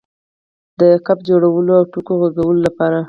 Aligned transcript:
د 0.79 0.81
ګپ 1.05 1.19
جوړولو 1.27 1.71
او 1.79 1.83
ټوکو 1.91 2.13
غځولو 2.21 2.61
لپاره. 2.67 2.97